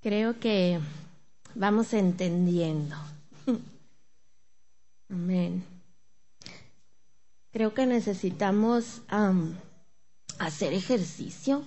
[0.00, 0.80] creo que
[1.54, 2.96] vamos entendiendo.
[5.10, 5.64] Amén.
[7.52, 9.02] Creo que necesitamos
[10.38, 11.62] hacer ejercicio.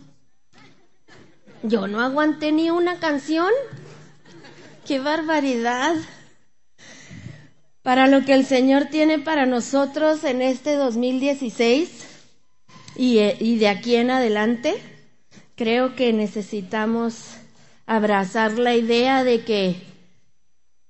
[1.61, 3.51] Yo no aguanté ni una canción.
[4.85, 5.95] ¡Qué barbaridad!
[7.81, 11.89] Para lo que el Señor tiene para nosotros en este 2016
[12.95, 14.75] y, y de aquí en adelante,
[15.55, 17.35] creo que necesitamos
[17.95, 19.81] abrazar la idea de que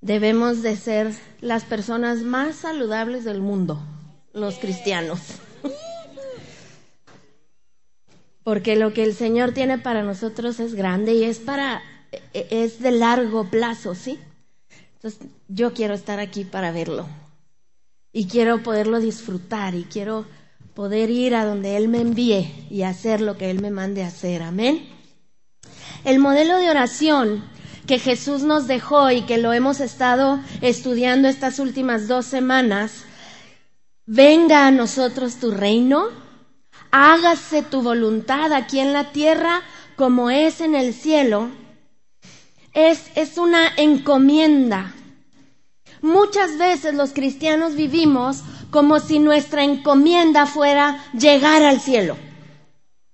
[0.02, 3.82] debemos de ser las personas más saludables del mundo,
[4.34, 5.20] los cristianos.
[8.44, 11.82] Porque lo que el Señor tiene para nosotros es grande y es para
[12.34, 14.20] es de largo plazo, ¿sí?
[14.96, 17.08] Entonces, yo quiero estar aquí para verlo.
[18.12, 20.26] Y quiero poderlo disfrutar y quiero
[20.76, 24.44] poder ir a donde Él me envíe y hacer lo que Él me mande hacer.
[24.44, 24.93] Amén.
[26.06, 27.44] El modelo de oración
[27.88, 33.04] que Jesús nos dejó y que lo hemos estado estudiando estas últimas dos semanas,
[34.06, 36.10] venga a nosotros tu reino,
[36.92, 39.62] hágase tu voluntad aquí en la tierra
[39.96, 41.50] como es en el cielo,
[42.74, 44.94] es, es una encomienda.
[46.02, 52.18] Muchas veces los cristianos vivimos como si nuestra encomienda fuera llegar al cielo.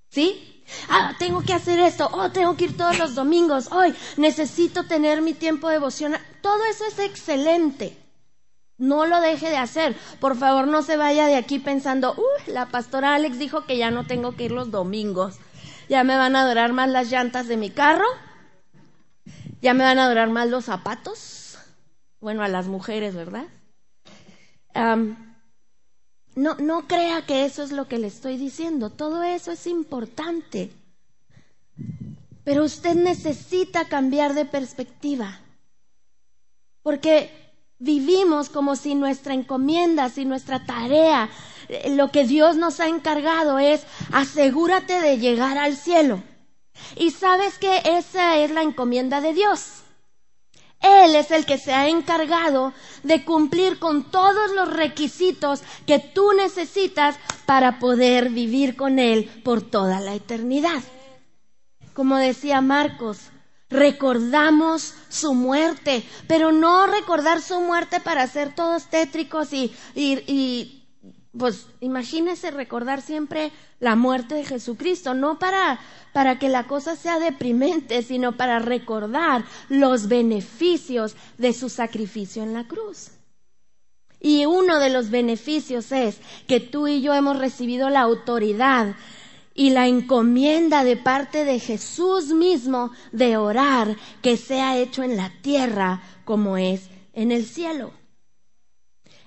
[0.09, 0.48] ¿Sí?
[0.89, 2.09] Ah, tengo que hacer esto.
[2.11, 3.71] Oh, tengo que ir todos los domingos.
[3.71, 6.21] Hoy necesito tener mi tiempo devocional.
[6.41, 7.97] Todo eso es excelente.
[8.77, 9.95] No lo deje de hacer.
[10.19, 13.91] Por favor, no se vaya de aquí pensando, uy, la pastora Alex dijo que ya
[13.91, 15.35] no tengo que ir los domingos.
[15.89, 18.07] Ya me van a durar más las llantas de mi carro.
[19.61, 21.57] Ya me van a durar más los zapatos.
[22.21, 23.45] Bueno, a las mujeres, ¿verdad?
[26.35, 28.89] No, no crea que eso es lo que le estoy diciendo.
[28.89, 30.71] Todo eso es importante.
[32.43, 35.39] Pero usted necesita cambiar de perspectiva.
[36.81, 37.31] Porque
[37.77, 41.29] vivimos como si nuestra encomienda, si nuestra tarea,
[41.67, 46.21] eh, lo que Dios nos ha encargado es asegúrate de llegar al cielo.
[46.95, 49.78] Y sabes que esa es la encomienda de Dios.
[50.81, 52.73] Él es el que se ha encargado
[53.03, 59.61] de cumplir con todos los requisitos que tú necesitas para poder vivir con Él por
[59.61, 60.81] toda la eternidad.
[61.93, 63.19] Como decía Marcos,
[63.69, 70.78] recordamos su muerte, pero no recordar su muerte para ser todos tétricos y, y,
[71.37, 75.79] pues imagínese recordar siempre la muerte de Jesucristo, no para,
[76.11, 82.53] para que la cosa sea deprimente, sino para recordar los beneficios de su sacrificio en
[82.53, 83.11] la cruz.
[84.19, 86.17] Y uno de los beneficios es
[86.47, 88.95] que tú y yo hemos recibido la autoridad
[89.53, 95.31] y la encomienda de parte de Jesús mismo de orar que sea hecho en la
[95.41, 97.91] tierra como es en el cielo.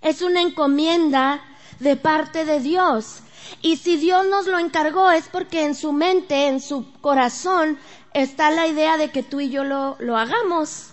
[0.03, 1.43] Es una encomienda
[1.83, 3.21] de parte de Dios.
[3.61, 7.79] Y si Dios nos lo encargó es porque en su mente, en su corazón,
[8.15, 10.89] está la idea de que tú y yo lo, lo hagamos.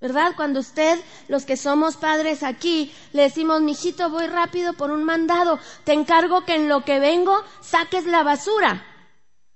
[0.00, 0.32] ¿Verdad?
[0.36, 5.58] Cuando usted, los que somos padres aquí, le decimos, mijito, voy rápido por un mandado,
[5.84, 8.84] te encargo que en lo que vengo saques la basura.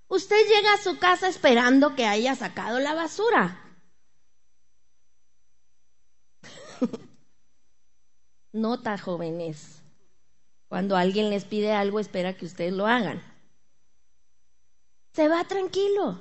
[0.09, 3.63] Usted llega a su casa esperando que haya sacado la basura.
[8.53, 9.83] Nota, jóvenes.
[10.69, 13.23] Cuando alguien les pide algo, espera que ustedes lo hagan.
[15.13, 16.19] Se va tranquilo.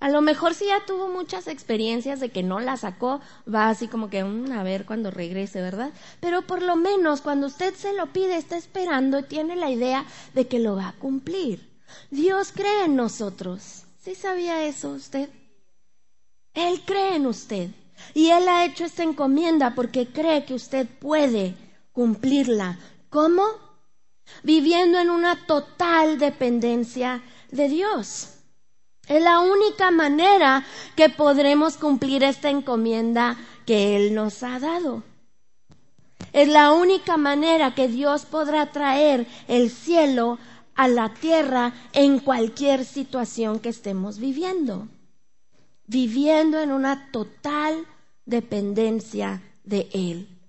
[0.00, 3.20] A lo mejor si ya tuvo muchas experiencias de que no la sacó,
[3.52, 5.92] va así como que mm, a ver cuando regrese, ¿verdad?
[6.20, 10.06] Pero por lo menos cuando usted se lo pide, está esperando y tiene la idea
[10.32, 11.70] de que lo va a cumplir.
[12.10, 13.84] Dios cree en nosotros.
[14.02, 15.28] ¿Sí sabía eso usted?
[16.54, 17.70] Él cree en usted.
[18.14, 21.54] Y Él ha hecho esta encomienda porque cree que usted puede
[22.00, 22.78] cumplirla.
[23.10, 23.44] ¿Cómo?
[24.42, 28.36] Viviendo en una total dependencia de Dios.
[29.06, 30.64] Es la única manera
[30.96, 33.36] que podremos cumplir esta encomienda
[33.66, 35.02] que Él nos ha dado.
[36.32, 40.38] Es la única manera que Dios podrá traer el cielo
[40.74, 44.88] a la tierra en cualquier situación que estemos viviendo.
[45.86, 47.84] Viviendo en una total
[48.24, 50.39] dependencia de Él.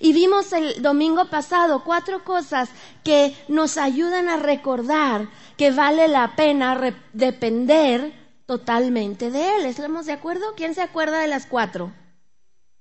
[0.00, 2.68] Y vimos el domingo pasado cuatro cosas
[3.04, 6.78] que nos ayudan a recordar que vale la pena
[7.12, 8.12] depender
[8.46, 9.66] totalmente de Él.
[9.66, 10.54] ¿Estamos de acuerdo?
[10.56, 11.92] ¿Quién se acuerda de las cuatro?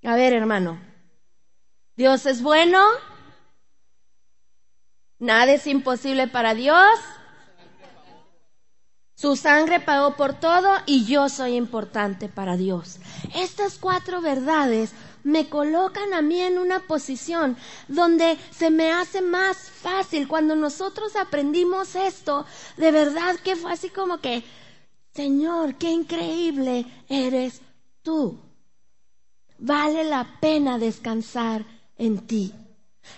[0.03, 0.79] A ver, hermano.
[1.95, 2.79] Dios es bueno.
[5.19, 6.99] Nada es imposible para Dios.
[9.13, 12.97] Su sangre pagó por todo y yo soy importante para Dios.
[13.35, 14.93] Estas cuatro verdades
[15.23, 17.57] me colocan a mí en una posición
[17.87, 20.27] donde se me hace más fácil.
[20.27, 22.45] Cuando nosotros aprendimos esto,
[22.77, 24.43] de verdad que fue así como que,
[25.13, 27.61] Señor, qué increíble eres
[28.01, 28.39] tú.
[29.57, 31.65] Vale la pena descansar
[31.97, 32.53] en ti.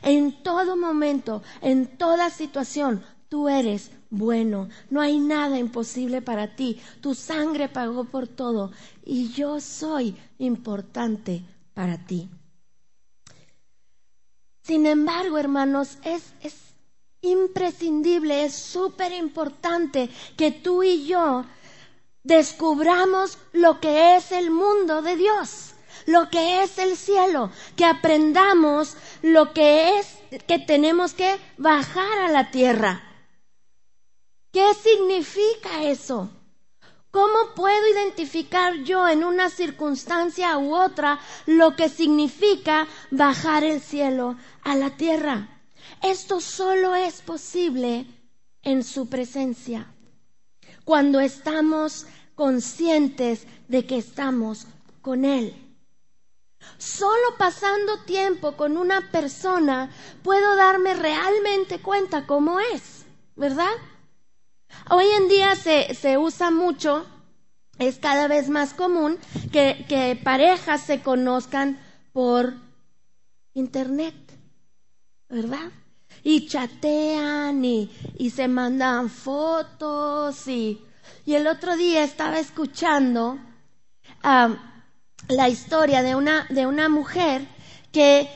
[0.01, 4.69] En todo momento, en toda situación, tú eres bueno.
[4.89, 6.79] No hay nada imposible para ti.
[7.01, 8.71] Tu sangre pagó por todo
[9.05, 12.29] y yo soy importante para ti.
[14.63, 16.55] Sin embargo, hermanos, es, es
[17.21, 21.45] imprescindible, es súper importante que tú y yo
[22.23, 25.73] descubramos lo que es el mundo de Dios,
[26.05, 30.07] lo que es el cielo, que aprendamos lo que es
[30.47, 33.03] que tenemos que bajar a la tierra.
[34.51, 36.29] ¿Qué significa eso?
[37.13, 44.35] ¿Cómo puedo identificar yo en una circunstancia u otra lo que significa bajar el cielo
[44.63, 45.61] a la tierra?
[46.01, 48.07] Esto solo es posible
[48.63, 49.93] en su presencia,
[50.85, 54.65] cuando estamos conscientes de que estamos
[55.03, 55.53] con Él.
[56.79, 59.91] Solo pasando tiempo con una persona
[60.23, 63.05] puedo darme realmente cuenta cómo es,
[63.35, 63.71] ¿verdad?
[64.89, 67.05] Hoy en día se, se usa mucho,
[67.79, 69.17] es cada vez más común
[69.51, 71.79] que, que parejas se conozcan
[72.11, 72.53] por
[73.53, 74.15] internet,
[75.29, 75.71] ¿verdad?
[76.23, 80.81] Y chatean y, y se mandan fotos y,
[81.25, 83.39] y el otro día estaba escuchando
[85.27, 87.47] la historia de una, de una mujer
[87.91, 88.29] que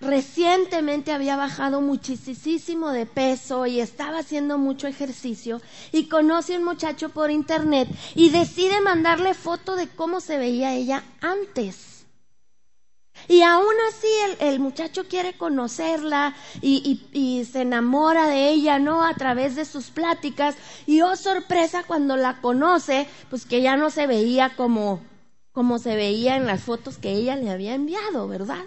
[0.00, 5.60] recientemente había bajado muchísimo de peso y estaba haciendo mucho ejercicio
[5.92, 10.74] y conoce a un muchacho por internet y decide mandarle foto de cómo se veía
[10.74, 11.96] ella antes.
[13.28, 14.08] Y aún así
[14.40, 19.04] el, muchacho quiere conocerla y, y, se enamora de ella, ¿no?
[19.04, 20.54] A través de sus pláticas.
[20.86, 25.00] Y oh sorpresa cuando la conoce, pues que ya no se veía como,
[25.50, 28.64] como se veía en las fotos que ella le había enviado, ¿verdad?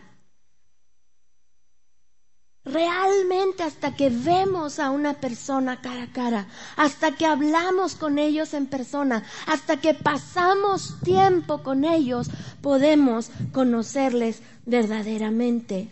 [2.71, 8.53] Realmente hasta que vemos a una persona cara a cara, hasta que hablamos con ellos
[8.53, 12.29] en persona, hasta que pasamos tiempo con ellos,
[12.61, 15.91] podemos conocerles verdaderamente.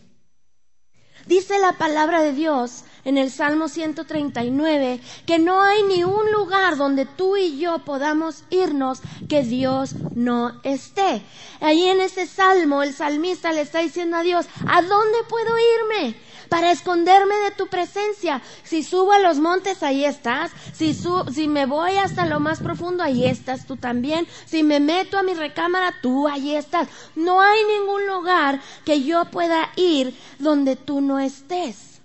[1.26, 6.78] Dice la palabra de Dios en el Salmo 139 que no hay ni un lugar
[6.78, 11.22] donde tú y yo podamos irnos que Dios no esté.
[11.60, 16.16] Ahí en ese salmo el salmista le está diciendo a Dios, ¿a dónde puedo irme?
[16.50, 18.42] Para esconderme de tu presencia.
[18.64, 20.52] Si subo a los montes, ahí estás.
[20.74, 24.28] Si, me voy hasta lo más profundo, ahí estás tú también.
[24.46, 26.88] Si me meto a mi recámara, tú ahí estás.
[27.16, 32.02] No hay ningún lugar que yo pueda ir donde tú no estés.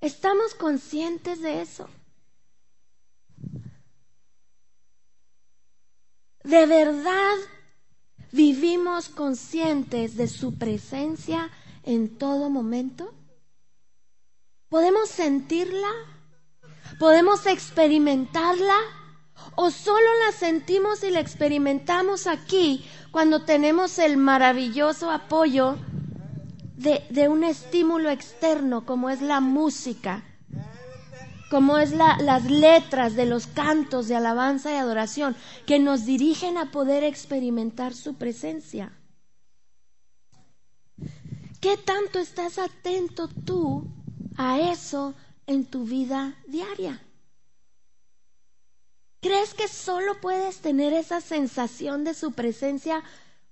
[0.00, 1.88] ¿Estamos conscientes de eso?
[6.44, 7.34] ¿De verdad
[8.32, 11.50] vivimos conscientes de su presencia
[11.84, 13.14] en todo momento?
[14.72, 15.90] ¿Podemos sentirla?
[16.98, 18.78] ¿Podemos experimentarla?
[19.54, 25.76] ¿O solo la sentimos y la experimentamos aquí cuando tenemos el maravilloso apoyo
[26.78, 30.24] de, un estímulo externo como es la música,
[31.50, 36.70] como es las letras de los cantos de alabanza y adoración que nos dirigen a
[36.70, 38.90] poder experimentar su presencia?
[41.60, 44.01] ¿Qué tanto estás atento tú
[44.36, 45.14] a eso
[45.46, 47.00] en tu vida diaria?
[49.20, 53.02] ¿Crees que solo puedes tener esa sensación de su presencia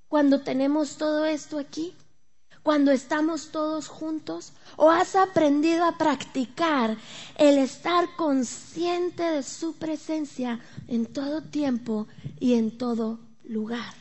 [0.09, 1.95] cuando tenemos todo esto aquí?
[2.63, 4.53] ¿Cuando estamos todos juntos?
[4.77, 6.97] ¿O has aprendido a practicar
[7.39, 12.07] el estar consciente de su presencia en todo tiempo
[12.39, 14.00] y en todo lugar?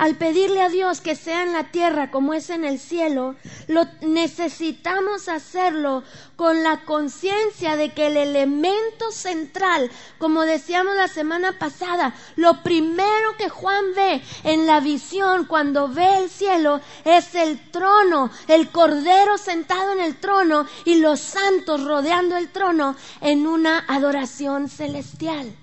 [0.00, 3.34] Al pedirle a Dios que sea en la tierra como es en el cielo,
[3.68, 6.04] lo necesitamos hacerlo
[6.36, 13.36] con la conciencia de que el elemento central, como decíamos la semana pasada, lo primero
[13.36, 19.36] que Juan ve en la visión cuando ve el cielo es el trono, el cordero
[19.36, 25.59] sentado en el trono y los santos rodeando el trono en una adoración celestial.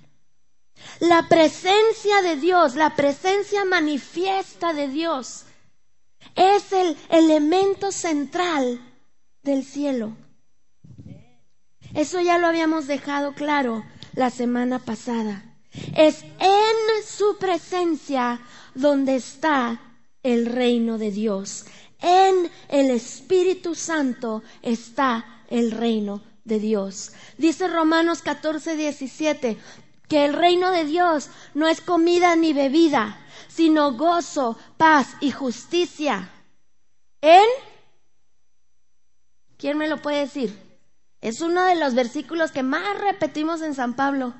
[0.99, 5.45] La presencia de Dios, la presencia manifiesta de Dios,
[6.35, 8.81] es el elemento central
[9.43, 10.15] del cielo.
[11.93, 15.43] Eso ya lo habíamos dejado claro la semana pasada.
[15.95, 18.41] Es en su presencia
[18.73, 19.79] donde está
[20.23, 21.65] el reino de Dios.
[22.01, 27.11] En el Espíritu Santo está el reino de Dios.
[27.37, 29.57] Dice Romanos 14, 17
[30.07, 36.29] que el reino de Dios no es comida ni bebida, sino gozo, paz y justicia.
[37.21, 37.45] En...
[39.57, 40.57] ¿Quién me lo puede decir?
[41.21, 44.35] Es uno de los versículos que más repetimos en San Pablo.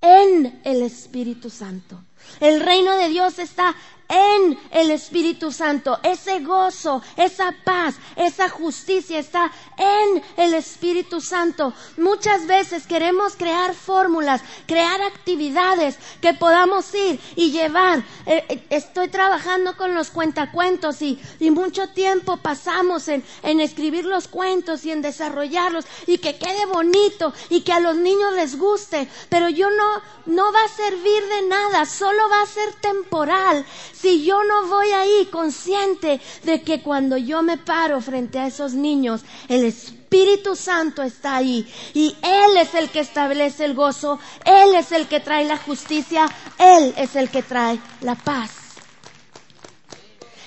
[0.00, 2.00] En el Espíritu Santo.
[2.40, 3.74] El reino de Dios está
[4.08, 5.98] en el Espíritu Santo.
[6.02, 11.72] Ese gozo, esa paz, esa justicia está en el Espíritu Santo.
[11.96, 17.98] Muchas veces queremos crear fórmulas, crear actividades que podamos ir y llevar.
[18.26, 24.06] Eh, eh, estoy trabajando con los cuentacuentos y, y mucho tiempo pasamos en, en escribir
[24.06, 28.58] los cuentos y en desarrollarlos y que quede bonito y que a los niños les
[28.58, 29.08] guste.
[29.28, 33.66] Pero yo no, no va a servir de nada, solo va a ser temporal
[34.00, 38.72] si yo no voy ahí consciente de que cuando yo me paro frente a esos
[38.74, 44.74] niños, el Espíritu Santo está ahí y Él es el que establece el gozo, Él
[44.74, 46.28] es el que trae la justicia,
[46.58, 48.50] Él es el que trae la paz.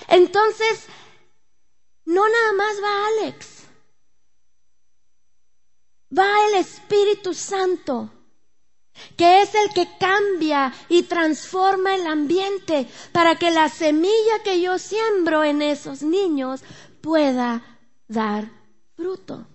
[0.07, 0.85] Entonces,
[2.05, 3.47] no nada más va Alex,
[6.17, 8.09] va el Espíritu Santo
[9.17, 14.77] que es el que cambia y transforma el ambiente para que la semilla que yo
[14.77, 16.61] siembro en esos niños
[17.01, 17.63] pueda
[18.07, 18.49] dar
[18.95, 19.47] fruto.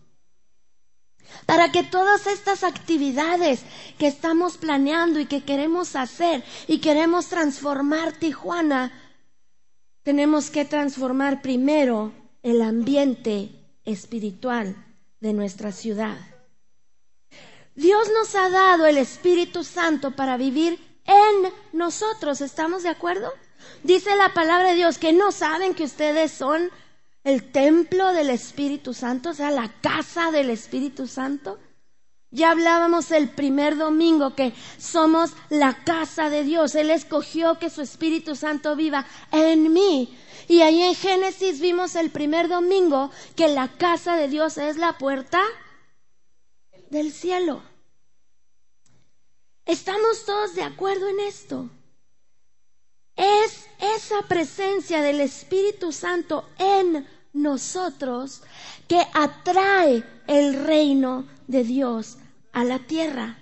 [1.44, 3.62] Para que todas estas actividades
[3.98, 8.92] que estamos planeando y que queremos hacer y queremos transformar Tijuana,
[10.02, 12.12] tenemos que transformar primero
[12.42, 13.50] el ambiente
[13.84, 14.76] espiritual
[15.20, 16.35] de nuestra ciudad.
[17.76, 22.40] Dios nos ha dado el Espíritu Santo para vivir en nosotros.
[22.40, 23.30] ¿Estamos de acuerdo?
[23.82, 26.70] Dice la palabra de Dios que no saben que ustedes son
[27.22, 31.58] el templo del Espíritu Santo, o sea, la casa del Espíritu Santo.
[32.30, 36.74] Ya hablábamos el primer domingo que somos la casa de Dios.
[36.74, 40.16] Él escogió que su Espíritu Santo viva en mí.
[40.48, 44.96] Y ahí en Génesis vimos el primer domingo que la casa de Dios es la
[44.96, 45.40] puerta
[46.90, 47.62] del cielo.
[49.64, 51.68] ¿Estamos todos de acuerdo en esto?
[53.16, 58.42] Es esa presencia del Espíritu Santo en nosotros
[58.86, 62.18] que atrae el reino de Dios
[62.52, 63.38] a la tierra.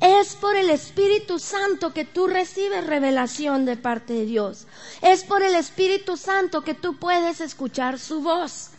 [0.00, 4.66] Es por el Espíritu Santo que tú recibes revelación de parte de Dios.
[5.02, 8.70] Es por el Espíritu Santo que tú puedes escuchar su voz.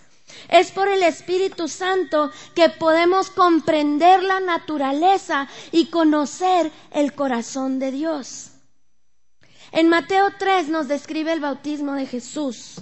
[0.50, 7.92] Es por el Espíritu Santo que podemos comprender la naturaleza y conocer el corazón de
[7.92, 8.52] Dios.
[9.72, 12.82] En Mateo 3 nos describe el bautismo de Jesús.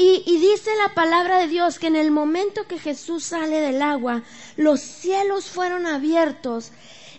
[0.00, 4.22] Y, dice la palabra de Dios que en el momento que Jesús sale del agua,
[4.56, 6.70] los cielos fueron abiertos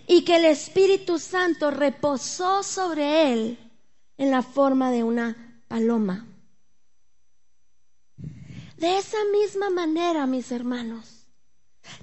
[0.06, 3.58] y que el Espíritu Santo reposó sobre él
[4.16, 6.26] en la forma de una paloma.
[8.80, 11.26] De esa misma manera, mis hermanos,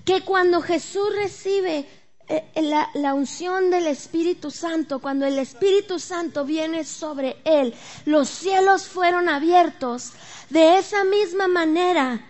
[0.06, 1.90] que cuando Jesús recibe
[2.28, 7.74] eh, la, la, unción del Espíritu Santo, cuando el Espíritu Santo viene sobre él,
[8.06, 10.12] los cielos fueron abiertos.
[10.52, 12.24] De esa misma manera,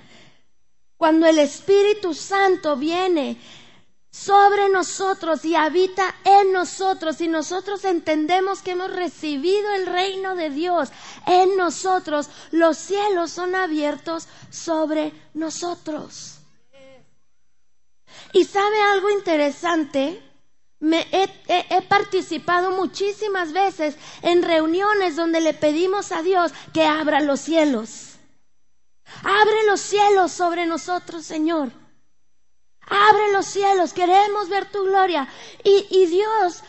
[0.96, 3.36] cuando el Espíritu Santo viene
[4.18, 10.50] sobre nosotros y habita en nosotros y nosotros entendemos que hemos recibido el reino de
[10.50, 10.90] Dios
[11.28, 16.40] en nosotros, los cielos son abiertos sobre nosotros.
[18.34, 20.22] Y sabe algo interesante,
[20.80, 27.40] me he, participado muchísimas veces en reuniones donde le pedimos a Dios que abra los
[27.40, 28.16] cielos.
[29.24, 31.72] Abre los cielos sobre nosotros, Señor.
[33.38, 35.28] Los cielos, queremos ver tu gloria.
[35.64, 36.64] Y, Dios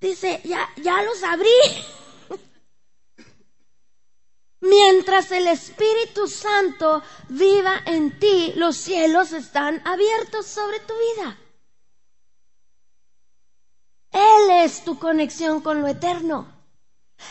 [0.00, 1.50] dice, ya, ya los abrí.
[4.60, 11.38] Mientras el Espíritu Santo viva en ti, los cielos están abiertos sobre tu vida.
[14.10, 16.50] Él es tu conexión con lo eterno.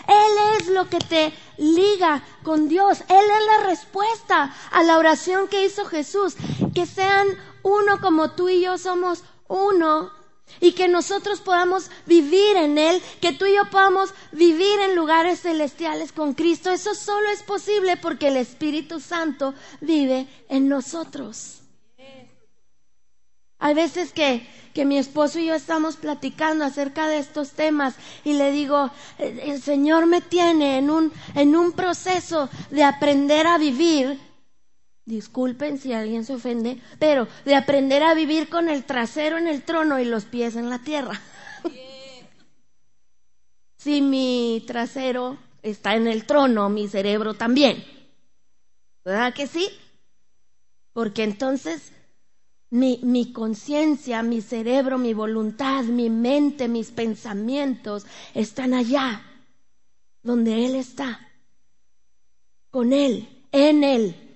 [0.07, 3.01] Él es lo que te liga con Dios.
[3.09, 6.35] Él es la respuesta a la oración que hizo Jesús.
[6.75, 7.27] Que sean
[7.67, 10.15] uno como tú y yo somos uno.
[10.61, 15.41] y que nosotros podamos vivir en Él, que tú y yo podamos vivir en lugares
[15.41, 16.71] celestiales con Cristo.
[16.71, 21.57] Eso solo es posible porque el Espíritu Santo vive en nosotros.
[23.59, 28.33] Hay veces que, que mi esposo y yo estamos platicando acerca de estos temas y
[28.33, 34.19] le digo, el Señor me tiene en un, en un proceso de aprender a vivir
[35.07, 39.63] disculpen si alguien se ofende, pero de aprender a vivir con el trasero en el
[39.63, 41.19] trono y los pies en la tierra.
[43.77, 47.83] si mi trasero está en el trono, mi cerebro también.
[49.05, 49.69] ¿Verdad que sí?
[50.91, 51.93] Porque entonces
[52.69, 59.23] mi, mi conciencia, mi cerebro, mi voluntad, mi mente, mis pensamientos están allá,
[60.21, 61.31] donde Él está,
[62.69, 64.26] con Él, en Él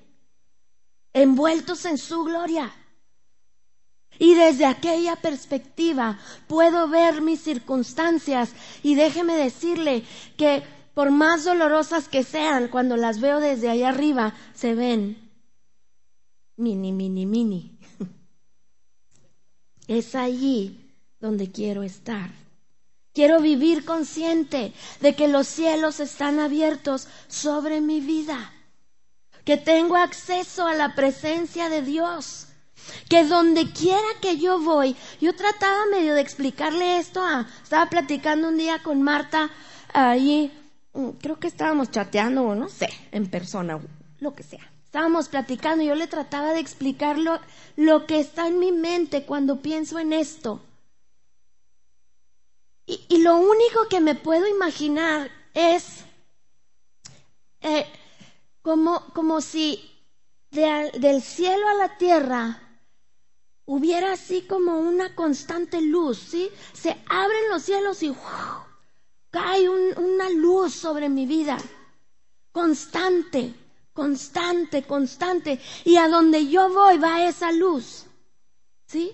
[1.13, 2.73] envueltos en su gloria.
[4.19, 8.51] Y desde aquella perspectiva puedo ver mis circunstancias
[8.83, 10.03] y déjeme decirle
[10.37, 10.63] que
[10.93, 15.31] por más dolorosas que sean, cuando las veo desde allá arriba, se ven
[16.57, 17.79] mini, mini, mini.
[19.87, 22.29] Es allí donde quiero estar.
[23.13, 28.53] Quiero vivir consciente de que los cielos están abiertos sobre mi vida
[29.45, 32.47] que tengo acceso a la presencia de Dios,
[33.09, 38.49] que donde quiera que yo voy, yo trataba medio de explicarle esto a, estaba platicando
[38.49, 39.49] un día con Marta
[39.93, 40.51] ahí,
[40.93, 43.79] mm, creo que estábamos chateando o no sé, en persona,
[44.19, 44.71] lo que sea.
[44.91, 49.61] Estábamos platicando y yo le trataba de explicar lo, que está en mi mente cuando
[49.61, 50.61] pienso en esto.
[52.85, 56.03] Y, lo único que me puedo imaginar es
[58.71, 59.83] como, como si
[60.49, 62.79] del cielo a la tierra
[63.65, 66.49] hubiera así como una constante luz, ¿sí?
[66.71, 68.15] Se abren los cielos y
[69.29, 71.57] cae una luz sobre mi vida,
[72.53, 73.53] constante,
[73.91, 75.59] constante, constante.
[75.83, 78.05] Y a donde yo voy va esa luz,
[78.87, 79.11] ¿sí?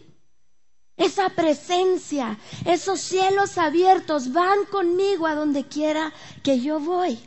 [0.97, 7.17] Esa presencia, esos cielos abiertos van conmigo a donde quiera que yo voy.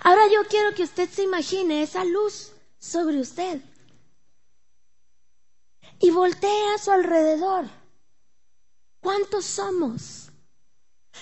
[0.00, 3.60] Ahora yo quiero que usted se imagine esa luz sobre usted
[6.00, 7.66] y voltee a su alrededor.
[9.00, 10.30] ¿Cuántos somos?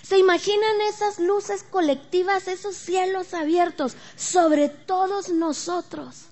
[0.03, 6.27] ¿Se imaginan esas luces colectivas, esos cielos abiertos sobre todos nosotros?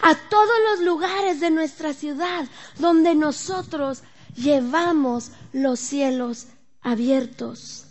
[0.00, 2.46] A todos los lugares de nuestra ciudad
[2.78, 4.02] donde nosotros
[4.34, 6.46] llevamos los cielos
[6.80, 7.83] abiertos.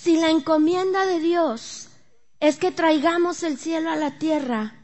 [0.00, 1.88] Si la encomienda de Dios
[2.38, 4.74] es que traigamos el cielo a la tierra,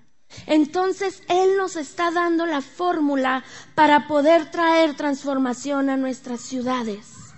[0.46, 3.44] entonces Él nos está dando la fórmula
[3.76, 7.32] para poder traer transformación a nuestras ciudades.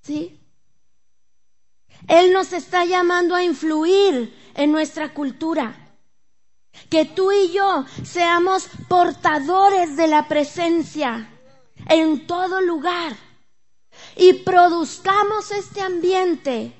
[0.00, 0.40] ¿Sí?
[2.06, 5.96] Él nos está llamando a influir en nuestra cultura.
[6.88, 11.28] Que tú y yo seamos portadores de la presencia
[11.88, 13.16] en todo lugar
[14.16, 16.72] y produzcamos este ambiente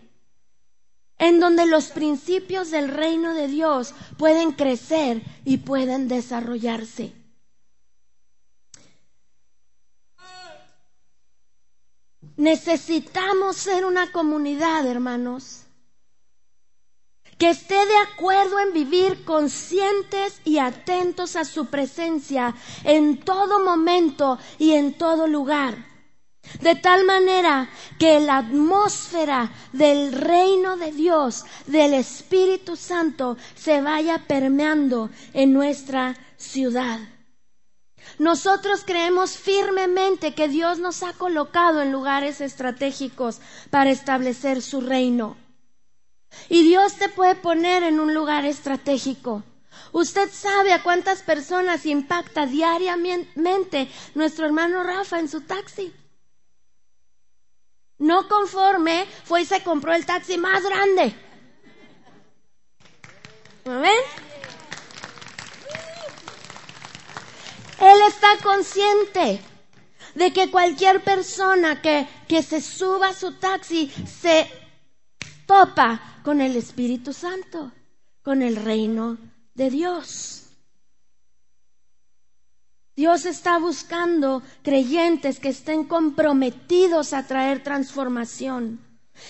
[1.19, 7.13] en donde los principios del reino de Dios pueden crecer y pueden desarrollarse.
[12.37, 15.65] Necesitamos ser una comunidad, hermanos,
[17.37, 24.39] que esté de acuerdo en vivir conscientes y atentos a su presencia en todo momento
[24.59, 25.90] y en todo lugar.
[26.59, 34.25] De tal manera que la atmósfera del reino de Dios, del Espíritu Santo, se vaya
[34.27, 36.99] permeando en nuestra ciudad.
[38.19, 45.37] Nosotros creemos firmemente que Dios nos ha colocado en lugares estratégicos para establecer su reino.
[46.49, 49.43] Y Dios te puede poner en un lugar estratégico.
[49.93, 55.93] Usted sabe a cuántas personas impacta diariamente nuestro hermano Rafa en su taxi.
[58.01, 61.15] No conforme, fue y se compró el taxi más grande.
[63.65, 63.85] ven?
[67.79, 69.41] Él está consciente
[70.15, 74.51] de que cualquier persona que, que se suba a su taxi se
[75.47, 77.71] topa con el Espíritu Santo,
[78.23, 79.19] con el reino
[79.55, 80.40] de Dios.
[83.01, 88.63] Dios está buscando creyentes que estén comprometidos a traer transformación.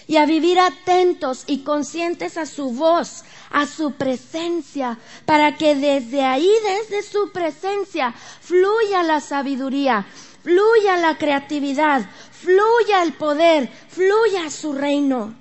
[0.09, 6.23] y a vivir atentos y conscientes a su voz, a su presencia, para que desde
[6.23, 10.05] ahí, desde su presencia, fluya la sabiduría,
[10.43, 15.35] fluya la creatividad, fluya el poder, fluya su reino.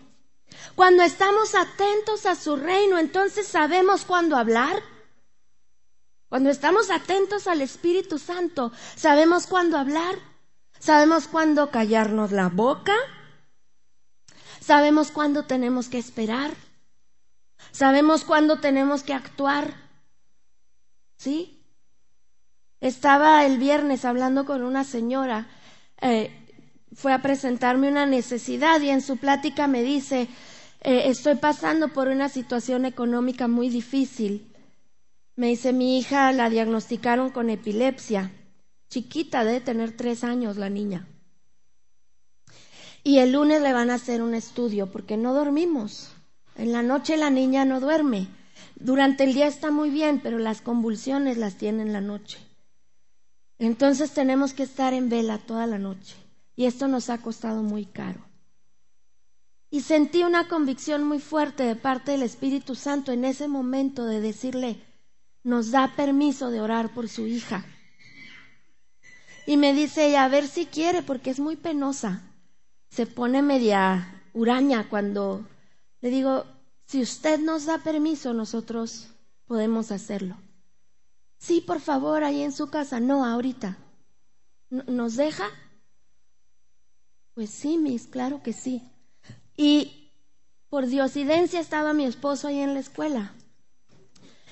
[0.76, 4.82] Cuando estamos atentos a su reino, entonces sabemos cuándo hablar.
[6.30, 10.16] Cuando estamos atentos al Espíritu Santo, sabemos cuándo hablar,
[10.80, 12.94] sabemos cuándo callarnos la boca,
[14.62, 16.52] sabemos cuándo tenemos que esperar,
[17.72, 19.74] sabemos cuándo tenemos que actuar.
[21.18, 21.64] ¿Sí?
[22.80, 25.48] Estaba el viernes hablando con una señora,
[26.00, 26.32] eh,
[26.94, 30.28] fue a presentarme una necesidad y en su plática me dice,
[30.82, 34.49] eh, estoy pasando por una situación económica muy difícil.
[35.40, 38.30] Me dice, mi hija la diagnosticaron con epilepsia.
[38.90, 41.08] Chiquita, debe tener tres años la niña.
[43.06, 46.12] Y el lunes le van a hacer un estudio porque no dormimos.
[46.58, 48.28] En la noche la niña no duerme.
[48.76, 52.38] Durante el día está muy bien, pero las convulsiones las tiene en la noche.
[53.60, 56.18] Entonces tenemos que estar en vela toda la noche.
[56.58, 58.20] Y esto nos ha costado muy caro.
[59.72, 64.20] Y sentí una convicción muy fuerte de parte del Espíritu Santo en ese momento de
[64.20, 64.84] decirle,
[65.44, 67.66] nos da permiso de orar por su hija.
[69.46, 72.22] Y me dice ella, a ver si quiere, porque es muy penosa.
[72.90, 75.46] Se pone media huraña cuando
[76.02, 76.46] le digo,
[76.86, 79.08] si usted nos da permiso, nosotros
[79.46, 80.38] podemos hacerlo.
[81.38, 83.00] Sí, por favor, ahí en su casa.
[83.00, 83.78] No, ahorita.
[84.70, 85.46] ¿Nos deja?
[87.34, 88.84] Pues sí, Miss, claro que sí.
[89.56, 90.12] Y
[90.70, 93.34] por diosidencia estaba mi esposo ahí en la escuela.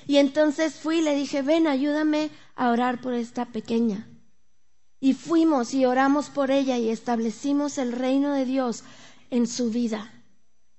[0.08, 4.08] Y entonces fui y le dije, ven, ayúdame a orar por esta pequeña.
[5.00, 8.84] Y fuimos y oramos por ella y establecimos el reino de Dios
[9.30, 10.10] en su vida,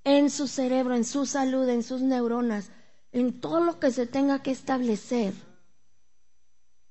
[0.02, 2.70] en su cerebro, en su salud, en sus neuronas,
[3.12, 5.32] en todo lo que se tenga que establecer.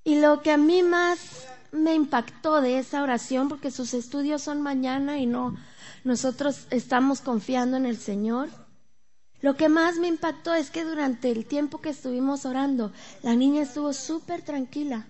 [0.05, 4.61] Y lo que a mí más me impactó de esa oración, porque sus estudios son
[4.61, 5.57] mañana y no
[6.05, 8.47] nosotros estamos confiando en el Señor.
[9.41, 12.91] Lo que más me impactó es que durante el tiempo que estuvimos orando,
[13.23, 15.07] la niña estuvo súper tranquila.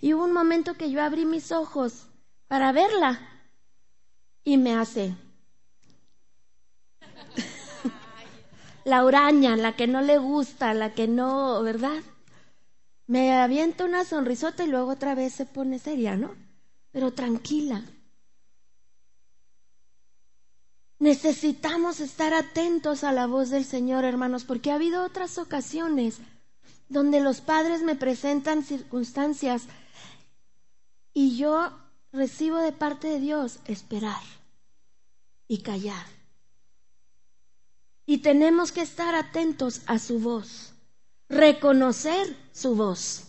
[0.00, 2.06] Y hubo un momento que yo abrí mis ojos
[2.48, 3.20] para verla
[4.44, 5.16] y me hace
[8.84, 12.02] la uraña, la que no le gusta, la que no, ¿verdad?
[13.06, 16.34] Me avienta una sonrisota y luego otra vez se pone seria, ¿no?
[16.92, 17.82] Pero tranquila.
[21.04, 26.16] Necesitamos estar atentos a la voz del Señor, hermanos, porque ha habido otras ocasiones
[26.88, 29.64] donde los padres me presentan circunstancias
[31.12, 31.78] y yo
[32.10, 34.22] recibo de parte de Dios esperar
[35.46, 36.06] y callar.
[38.06, 40.72] Y tenemos que estar atentos a su voz,
[41.28, 43.24] reconocer su voz,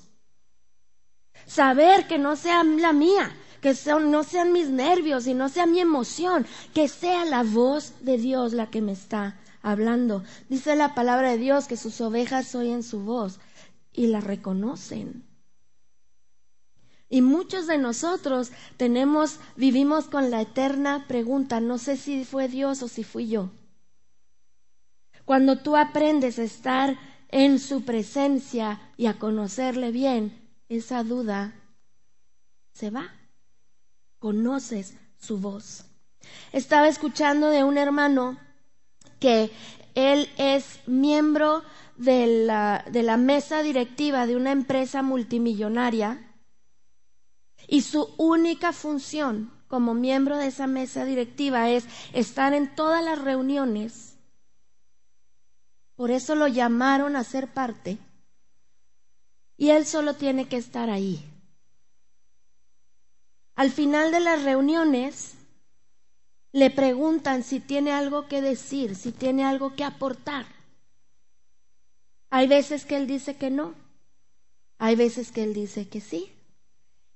[1.45, 5.79] saber que no sea la mía, que no sean mis nervios y no sea mi
[5.79, 10.23] emoción, que sea la voz de Dios la que me está hablando.
[10.49, 13.39] Dice la palabra de Dios que sus ovejas oyen su voz
[13.91, 15.23] y la reconocen.
[17.09, 22.83] Y muchos de nosotros tenemos, vivimos con la eterna pregunta, no sé si fue Dios
[22.83, 23.49] o si fui yo.
[25.25, 26.99] Cuando tú aprendes a estar
[27.29, 31.55] en su presencia y a conocerle bien, esa duda
[32.71, 33.24] se va
[34.25, 35.85] conoces su voz.
[36.51, 38.39] Estaba escuchando de un hermano
[39.19, 39.51] que
[39.93, 41.61] él es miembro
[41.95, 46.35] de la, de la mesa directiva de una empresa multimillonaria
[47.67, 53.21] y su única función como miembro de esa mesa directiva es estar en todas las
[53.21, 54.17] reuniones.
[55.95, 57.99] Por eso lo llamaron a ser parte.
[59.55, 61.23] Y él solo tiene que estar ahí.
[63.55, 65.35] Al final de las reuniones
[66.51, 70.45] le preguntan si tiene algo que decir, si tiene algo que aportar.
[72.29, 73.73] Hay veces que él dice que no,
[74.77, 76.31] hay veces que él dice que sí.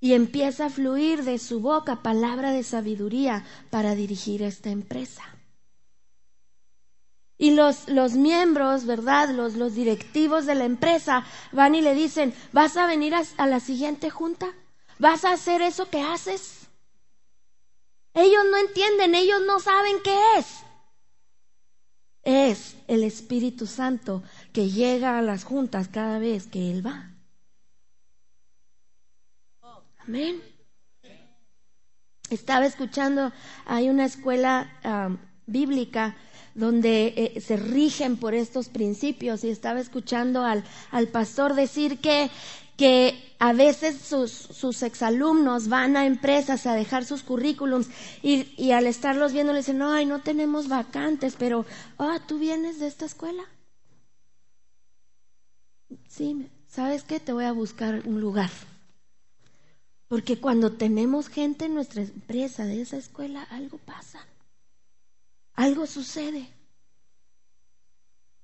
[0.02, 5.24] Y empieza a fluir de su boca palabra de sabiduría para dirigir esta empresa.
[7.38, 9.30] Y los, los miembros, ¿verdad?
[9.30, 13.60] Los, los directivos de la empresa van y le dicen, ¿vas a venir a la
[13.60, 14.54] siguiente junta?
[15.00, 16.68] ¿Vas a hacer eso que haces?
[18.14, 20.48] Ellos no entienden, ellos no saben qué es.
[22.24, 27.12] Es el Espíritu Santo que llega a las juntas cada vez que Él va.
[30.00, 30.44] Amén.
[32.30, 33.32] Estaba escuchando,
[33.66, 34.70] hay una escuela
[35.46, 36.18] bíblica
[36.56, 42.30] donde eh, se rigen por estos principios y estaba escuchando al, al pastor decir que,
[42.80, 47.90] que a veces sus, sus, exalumnos van a empresas a dejar sus currículums
[48.24, 51.66] y, y al estarlos viendo le dicen, ay, no tenemos vacantes, pero,
[51.98, 53.44] ah, ¿tú vienes de esta escuela?
[56.08, 57.20] Sí, ¿sabes qué?
[57.20, 58.50] Te voy a buscar un lugar.
[60.08, 64.26] Porque cuando tenemos gente en nuestra empresa de esa escuela, algo pasa.
[65.54, 66.48] Algo sucede.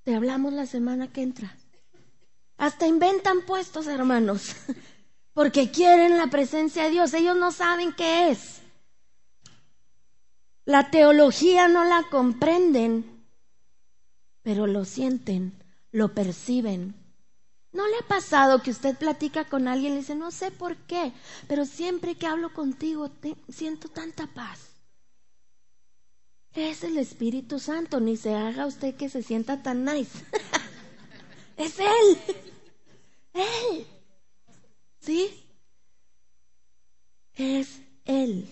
[0.04, 1.56] Te hablamos la semana que entra.
[2.58, 4.56] Hasta inventan puestos, hermanos,
[5.34, 7.14] porque quieren la presencia de Dios.
[7.14, 8.62] Ellos no saben qué es.
[10.66, 13.24] La teología no la comprenden,
[14.42, 15.54] pero lo sienten,
[15.92, 16.96] lo perciben.
[17.72, 20.78] ¿No le ha pasado que usted platica con alguien y le dice, no sé por
[20.78, 21.12] qué,
[21.48, 23.12] pero siempre que hablo contigo
[23.50, 24.70] siento tanta paz?
[26.54, 30.18] Es el Espíritu Santo, ni se haga usted que se sienta tan nice.
[31.58, 32.18] es Él.
[33.34, 33.88] Él.
[35.00, 35.30] ¿Sí?
[37.36, 38.48] Es Él.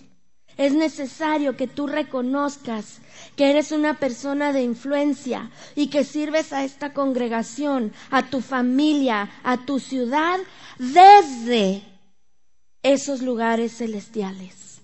[0.56, 3.00] Es necesario que tú reconozcas
[3.34, 9.30] que eres una persona de influencia y que sirves a esta congregación, a tu familia,
[9.42, 10.38] a tu ciudad,
[10.78, 11.82] desde
[12.82, 14.80] esos lugares celestiales,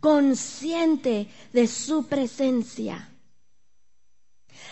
[0.00, 3.08] consciente de su presencia.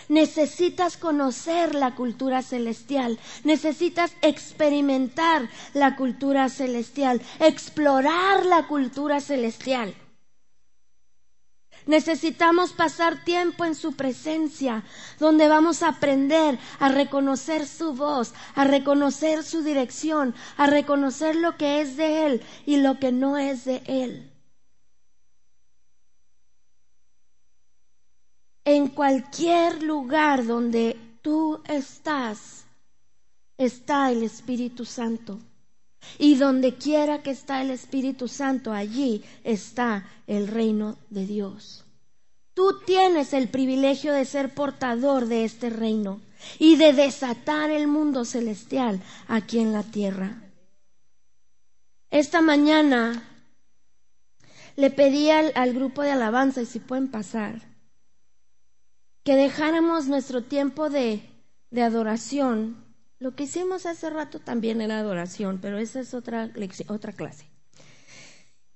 [0.08, 9.94] Necesitas conocer la cultura celestial, necesitas experimentar la cultura celestial, explorar la cultura celestial.
[11.86, 14.82] Necesitamos pasar tiempo en su presencia,
[15.20, 21.56] donde vamos a aprender a reconocer su voz, a reconocer su dirección, a reconocer lo
[21.56, 24.35] que es de Él y lo que no es de Él.
[28.66, 32.64] En cualquier lugar donde tú estás,
[33.56, 35.38] está el Espíritu Santo.
[36.18, 41.84] Y donde quiera que está el Espíritu Santo, allí está el reino de Dios.
[42.54, 46.20] Tú tienes el privilegio de ser portador de este reino
[46.58, 50.42] y de desatar el mundo celestial aquí en la tierra.
[52.10, 53.22] Esta mañana
[54.74, 57.75] le pedí al, grupo de alabanza, y si pueden pasar,
[59.26, 61.28] que dejáramos nuestro tiempo de,
[61.70, 62.86] de adoración
[63.18, 66.50] lo que hicimos hace rato también era adoración, pero esa es otra,
[66.88, 67.46] otra clase.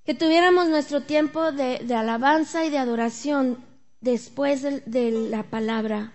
[0.03, 3.63] Que tuviéramos nuestro tiempo de, alabanza y de adoración
[3.99, 6.13] después de, la palabra.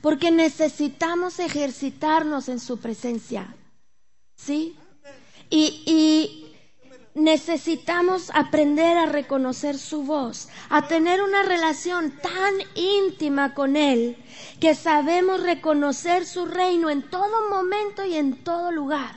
[0.00, 3.54] Porque necesitamos ejercitarnos en su presencia.
[4.36, 4.76] ¿Sí?
[5.50, 6.43] y
[7.14, 14.16] necesitamos aprender a reconocer su voz, a tener una relación tan íntima con Él
[14.60, 19.16] que sabemos reconocer su reino en todo momento y en todo lugar.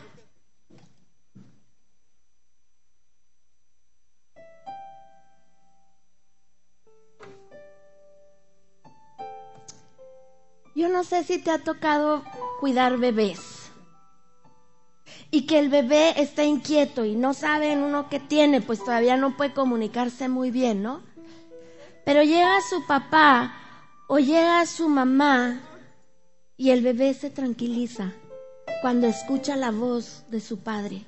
[10.76, 12.24] Yo no sé si te ha tocado
[12.60, 13.57] cuidar bebés
[15.32, 19.36] y que el bebé está inquieto y no sabe uno qué tiene, pues todavía no
[19.36, 21.02] puede comunicarse muy bien, ¿no?
[22.06, 23.54] Pero llega su papá
[24.08, 25.60] o llega su mamá
[26.56, 28.14] y el bebé se tranquiliza
[28.82, 31.06] cuando escucha la voz de su padre.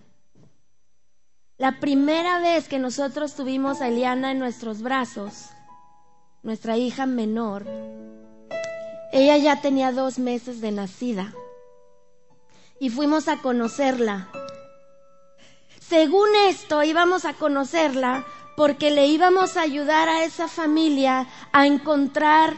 [1.58, 5.50] La primera vez que nosotros tuvimos a Eliana en nuestros brazos,
[6.44, 7.66] nuestra hija menor,
[9.12, 11.34] ella ya tenía dos meses de nacida
[12.80, 14.30] y fuimos a conocerla.
[15.80, 22.54] Según esto, íbamos a conocerla porque le íbamos a ayudar a esa familia a encontrar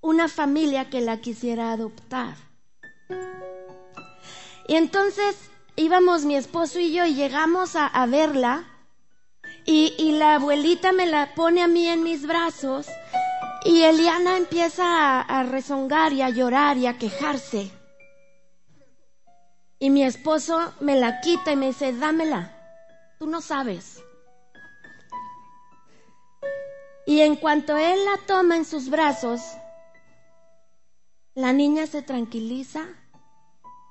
[0.00, 2.34] una familia que la quisiera adoptar.
[4.68, 5.36] Y entonces
[5.76, 8.64] íbamos mi esposo y yo y llegamos a, verla
[9.64, 12.86] y, la abuelita me la pone a mí en mis brazos
[13.64, 17.75] y Eliana empieza a, a rezongar y a llorar y a quejarse.
[19.78, 22.52] Y mi esposo me la quita y me dice, dámela,
[23.18, 24.02] tú no sabes.
[27.06, 29.40] Y en cuanto él la toma en sus brazos,
[31.34, 32.86] la niña se tranquiliza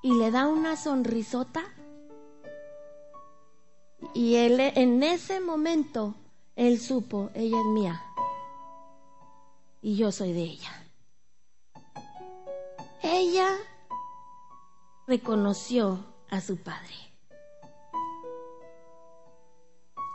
[0.01, 1.63] y le da una sonrisota.
[4.13, 6.15] Y él en ese momento,
[6.55, 8.03] él supo, ella es mía.
[9.81, 10.71] Y yo soy de ella.
[13.03, 13.55] Ella
[15.07, 16.93] reconoció a su padre.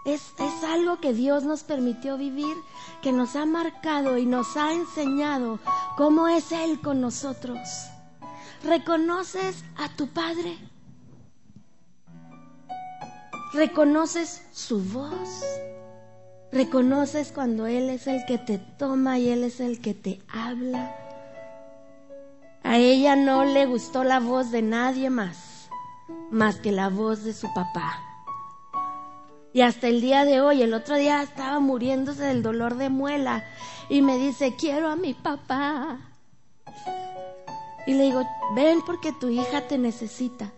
[0.04, 2.56] Es, es algo que Dios nos permitió vivir,
[3.02, 5.58] que nos ha marcado y nos ha enseñado
[5.96, 7.58] cómo es Él con nosotros.
[8.64, 10.58] ¿Reconoces a tu Padre?
[13.52, 15.42] ¿Reconoces su voz?
[16.52, 20.99] ¿Reconoces cuando Él es el que te toma y Él es el que te habla?
[22.62, 25.70] A ella no le gustó la voz de nadie más,
[26.30, 27.98] más que la voz de su papá.
[29.52, 33.44] Y hasta el día de hoy, el otro día estaba muriéndose del dolor de muela
[33.88, 35.98] y me dice, quiero a mi papá.
[37.86, 38.22] Y le digo,
[38.54, 40.52] ven porque tu hija te necesita.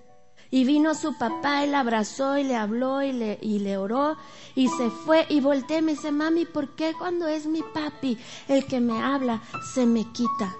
[0.50, 4.18] Y vino su papá y la abrazó y le habló y le, y le oró
[4.54, 8.18] y se fue y volteé y me dice, mami, ¿por qué cuando es mi papi
[8.48, 9.40] el que me habla
[9.72, 10.54] se me quita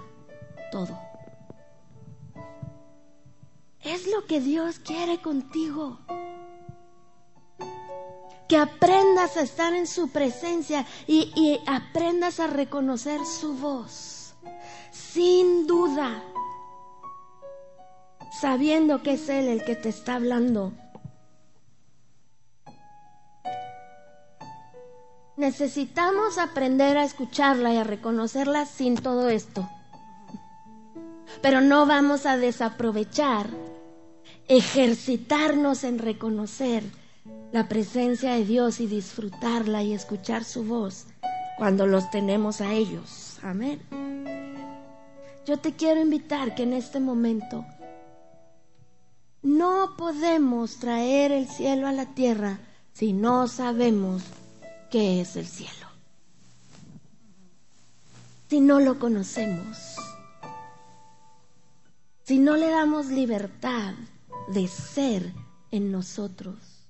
[0.71, 1.12] todo?
[3.85, 5.99] Es lo que Dios quiere contigo
[8.53, 14.35] que aprendas a estar en su presencia y, aprendas a reconocer su voz,
[14.91, 16.23] sin duda,
[18.43, 20.75] sabiendo que es Él el que te está hablando.
[25.39, 29.67] Necesitamos aprender a escucharla y a reconocerla sin todo esto.
[31.41, 33.49] Pero no vamos a desaprovechar
[34.57, 36.85] ejercitarnos en reconocer
[37.53, 41.07] la presencia de Dios y disfrutarla y escuchar su voz
[41.57, 43.39] cuando los tenemos a ellos.
[43.43, 43.81] Amén.
[45.47, 47.65] Yo te quiero invitar que en este momento
[49.41, 52.59] no podemos traer el cielo a la tierra
[52.93, 54.23] si no sabemos
[54.91, 55.89] qué es el cielo.
[58.51, 59.97] Si no lo conocemos.
[62.25, 63.95] Si no le damos libertad
[64.49, 65.33] de ser
[65.71, 66.83] en nosotros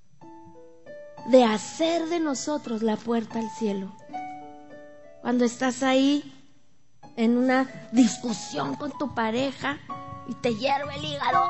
[1.26, 3.92] de hacer de nosotros la puerta al cielo.
[5.20, 6.32] Cuando estás ahí
[7.16, 9.78] en una discusión con tu pareja
[10.28, 11.48] y te hierve el hígado,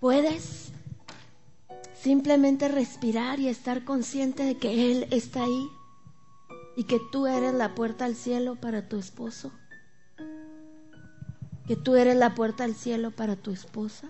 [0.00, 0.72] puedes
[1.94, 5.68] simplemente respirar y estar consciente de que Él está ahí
[6.76, 9.52] y que tú eres la puerta al cielo para tu esposo,
[11.70, 14.08] que tú eres la puerta al cielo para tu esposa.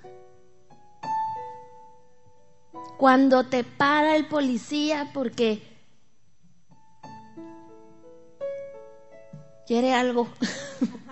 [2.97, 5.63] Cuando te para el policía porque
[9.67, 10.27] quiere algo.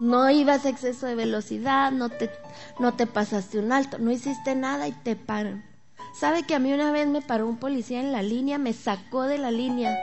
[0.00, 2.30] No ibas a exceso de velocidad, no te,
[2.78, 5.62] no te pasaste un alto, no hiciste nada y te paran.
[6.18, 9.24] ¿Sabe que a mí una vez me paró un policía en la línea, me sacó
[9.24, 9.94] de la línea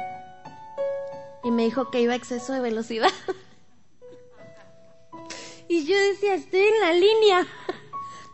[1.43, 3.09] y me dijo que iba a exceso de velocidad?
[5.77, 7.47] y yo decía, estoy en la línea.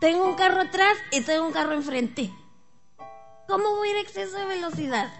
[0.00, 2.32] Tengo un carro atrás y tengo un carro enfrente.
[3.46, 5.12] ¿Cómo voy a ir a exceso de velocidad?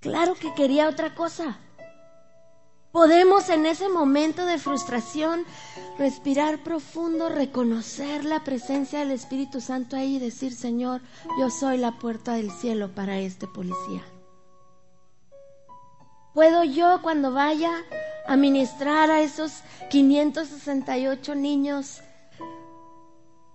[0.00, 1.58] Claro que quería otra cosa.
[2.92, 5.44] Podemos en ese momento de frustración
[5.98, 11.02] respirar profundo, reconocer la presencia del Espíritu Santo ahí y decir, Señor,
[11.38, 14.02] yo soy la puerta del cielo para este policía.
[16.34, 17.72] ¿Puedo yo cuando vaya
[18.26, 22.02] a ministrar a esos 568 niños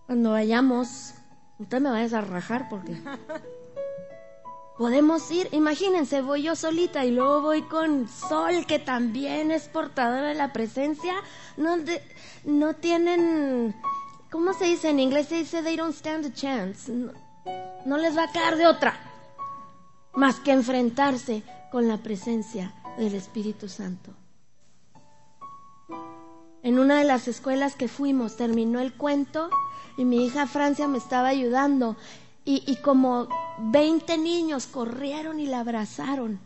[0.06, 1.14] cuando vayamos?
[1.60, 2.96] Usted me vayas a rajar porque
[4.78, 10.28] podemos ir, imagínense, voy yo solita y luego voy con Sol, que también es portadora
[10.28, 11.16] de la presencia.
[11.58, 11.78] No,
[12.46, 13.76] no tienen,
[14.32, 15.28] ¿cómo se dice en inglés?
[15.28, 16.92] Se dice, they don't stand a chance.
[16.92, 17.12] No,
[17.86, 18.94] no les va a caer de otra,
[20.14, 24.14] más que enfrentarse con la presencia del Espíritu Santo.
[26.64, 29.50] En una de las escuelas que fuimos terminó el cuento
[29.98, 31.96] y mi hija Francia me estaba ayudando
[32.46, 33.28] y, como
[33.60, 36.40] 20 niños corrieron y la abrazaron.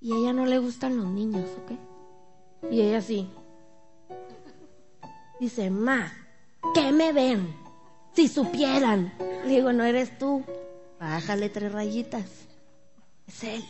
[0.00, 2.70] Y ella no le gustan los niños, ¿ok?
[2.70, 3.30] Y ella sí.
[5.40, 6.12] Dice, ma,
[6.74, 7.56] ¿qué me ven?
[8.12, 9.14] Si supieran.
[9.44, 10.44] Le digo, no eres tú.
[11.00, 12.26] Bájale tres rayitas.
[13.26, 13.64] Es él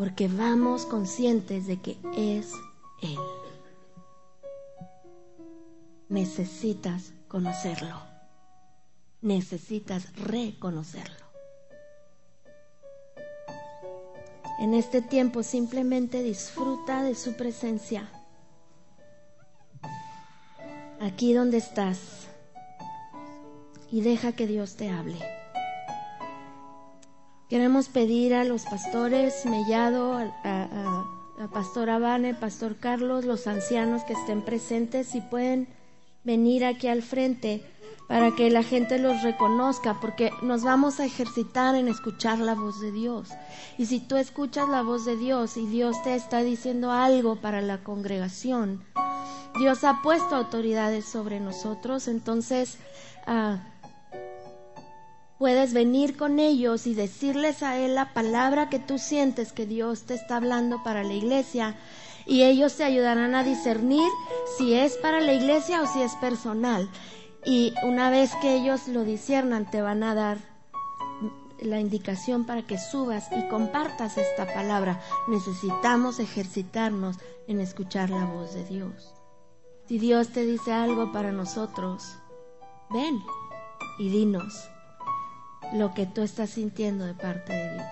[0.00, 2.54] porque vamos conscientes de que es
[3.02, 3.18] Él.
[6.08, 8.00] Necesitas conocerlo.
[9.20, 11.26] Necesitas reconocerlo.
[14.60, 18.08] En este tiempo simplemente disfruta de su presencia.
[20.98, 22.26] Aquí donde estás.
[23.92, 25.39] Y deja que Dios te hable.
[27.50, 34.42] Queremos pedir a los pastores Mellado, a, Pastor Abane, Pastor Carlos, los ancianos que estén
[34.42, 35.66] presentes, si pueden
[36.22, 37.64] venir aquí al frente
[38.06, 42.80] para que la gente los reconozca, porque nos vamos a ejercitar en escuchar la voz
[42.80, 43.30] de Dios.
[43.78, 47.62] Y si tú escuchas la voz de Dios y Dios te está diciendo algo para
[47.62, 48.84] la congregación,
[49.58, 52.78] Dios ha puesto autoridades sobre nosotros, entonces
[53.26, 53.69] ah,
[55.40, 60.02] puedes venir con ellos y decirles a Él la palabra que tú sientes que Dios
[60.02, 61.78] te está hablando para la iglesia
[62.26, 64.06] y ellos te ayudarán a discernir
[64.58, 66.90] si es para la iglesia o si es personal.
[67.42, 70.36] Y una vez que ellos lo disciernan, te van a dar
[71.58, 75.00] la indicación para que subas y compartas esta palabra.
[75.26, 77.16] Necesitamos ejercitarnos
[77.48, 79.14] en escuchar la voz de Dios.
[79.88, 82.18] Si Dios te dice algo para nosotros,
[82.90, 83.18] ven
[83.98, 84.68] y dinos
[85.72, 87.86] lo que tú estás sintiendo de parte de Dios.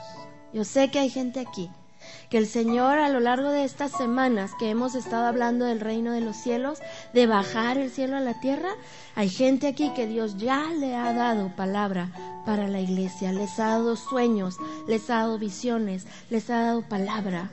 [0.52, 1.70] Yo sé que hay gente aquí
[2.30, 6.12] que el Señor a lo largo de estas semanas que hemos estado hablando del reino
[6.12, 6.78] de los cielos,
[7.12, 8.70] de bajar el cielo a la tierra,
[9.14, 12.12] hay gente aquí que Dios ya le ha dado palabra
[12.44, 14.56] para la iglesia, les ha dado sueños,
[14.86, 17.50] les ha dado visiones, les ha dado palabra.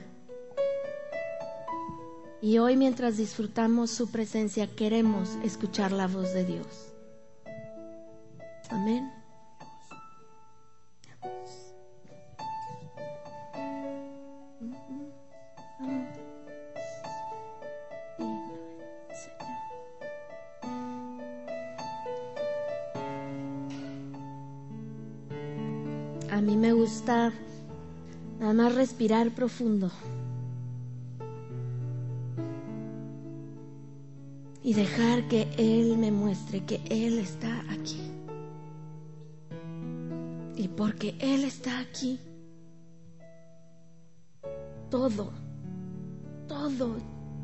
[2.41, 6.93] Y hoy mientras disfrutamos su presencia queremos escuchar la voz de Dios.
[8.69, 9.14] Amén.
[27.05, 29.91] Nada más respirar profundo
[34.63, 38.01] y dejar que Él me muestre que Él está aquí.
[40.57, 42.19] Y porque Él está aquí,
[44.89, 45.31] todo,
[46.47, 46.95] todo,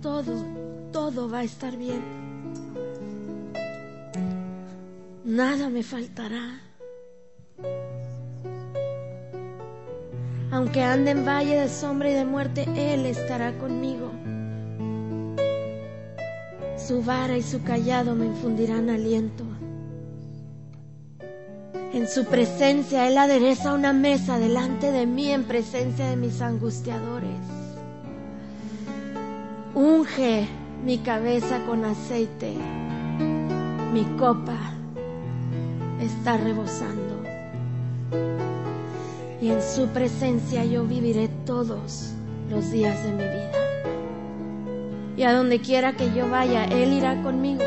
[0.02, 0.46] todo,
[0.92, 2.02] todo va a estar bien.
[5.24, 6.71] Nada me faltará.
[10.62, 14.12] Aunque ande en valle de sombra y de muerte, Él estará conmigo.
[16.78, 19.44] Su vara y su callado me infundirán aliento.
[21.94, 27.42] En su presencia Él adereza una mesa delante de mí en presencia de mis angustiadores.
[29.74, 30.48] Unge
[30.86, 32.54] mi cabeza con aceite.
[33.92, 34.60] Mi copa
[36.00, 37.01] está rebosando
[39.42, 42.14] y en su presencia yo viviré todos
[42.50, 43.52] los días de mi vida.
[45.18, 47.64] Y a donde quiera que yo vaya, Él irá conmigo.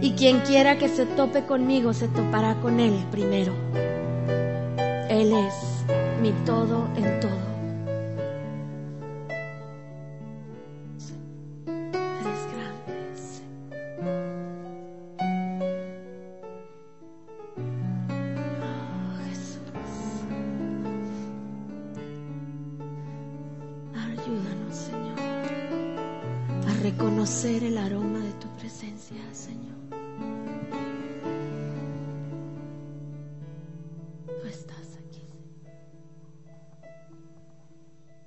[0.00, 3.52] Y quien quiera que se tope conmigo, se topará con Él primero.
[5.10, 5.54] Él es
[6.22, 7.47] mi todo en todo.